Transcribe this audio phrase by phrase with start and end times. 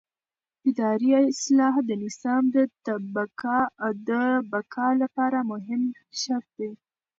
[0.69, 2.57] اداري اصلاح د نظام د
[4.53, 5.81] بقا لپاره مهم
[6.21, 6.71] شرط دی